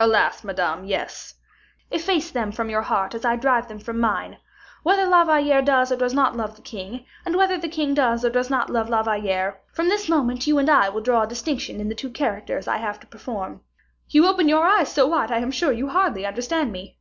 [0.00, 0.44] "Alas!
[0.44, 1.34] Madame, yes."
[1.90, 4.38] "Efface them from your heart as I drive them from mine.
[4.82, 8.24] Whether La Valliere does or does not love the king, and whether the king does
[8.24, 11.28] or does not love La Valliere from this moment you and I will draw a
[11.28, 13.60] distinction in the two characters I have to perform.
[14.08, 16.96] You open your eyes so wide that I am sure you hardly understand me."